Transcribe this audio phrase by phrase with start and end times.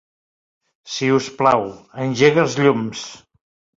[0.93, 1.67] Si us plau,
[2.07, 3.05] engega els llums.